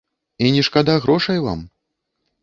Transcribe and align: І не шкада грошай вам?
І 0.45 0.47
не 0.55 0.61
шкада 0.69 0.95
грошай 1.03 1.37
вам? 1.45 1.61